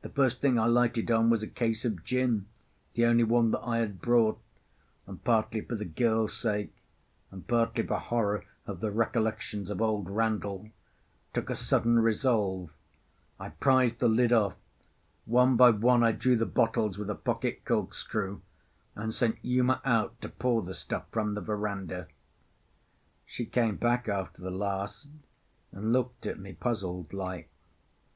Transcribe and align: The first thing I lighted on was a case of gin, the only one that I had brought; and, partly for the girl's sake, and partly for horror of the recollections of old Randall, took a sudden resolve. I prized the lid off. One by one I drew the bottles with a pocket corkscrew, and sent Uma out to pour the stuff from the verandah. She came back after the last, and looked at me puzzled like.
The 0.00 0.08
first 0.08 0.40
thing 0.40 0.58
I 0.58 0.66
lighted 0.66 1.08
on 1.12 1.30
was 1.30 1.44
a 1.44 1.46
case 1.46 1.84
of 1.84 2.02
gin, 2.02 2.46
the 2.94 3.06
only 3.06 3.22
one 3.22 3.52
that 3.52 3.60
I 3.60 3.78
had 3.78 4.00
brought; 4.02 4.40
and, 5.06 5.22
partly 5.22 5.60
for 5.60 5.76
the 5.76 5.84
girl's 5.84 6.36
sake, 6.36 6.74
and 7.30 7.46
partly 7.46 7.86
for 7.86 8.00
horror 8.00 8.44
of 8.66 8.80
the 8.80 8.90
recollections 8.90 9.70
of 9.70 9.80
old 9.80 10.10
Randall, 10.10 10.68
took 11.32 11.48
a 11.48 11.54
sudden 11.54 12.00
resolve. 12.00 12.70
I 13.38 13.50
prized 13.50 14.00
the 14.00 14.08
lid 14.08 14.32
off. 14.32 14.56
One 15.26 15.54
by 15.54 15.70
one 15.70 16.02
I 16.02 16.10
drew 16.10 16.34
the 16.34 16.44
bottles 16.44 16.98
with 16.98 17.08
a 17.08 17.14
pocket 17.14 17.64
corkscrew, 17.64 18.40
and 18.96 19.14
sent 19.14 19.36
Uma 19.42 19.80
out 19.84 20.20
to 20.22 20.28
pour 20.28 20.62
the 20.62 20.74
stuff 20.74 21.04
from 21.12 21.34
the 21.34 21.40
verandah. 21.40 22.08
She 23.26 23.44
came 23.46 23.76
back 23.76 24.08
after 24.08 24.42
the 24.42 24.50
last, 24.50 25.06
and 25.70 25.92
looked 25.92 26.26
at 26.26 26.40
me 26.40 26.52
puzzled 26.52 27.12
like. 27.12 27.48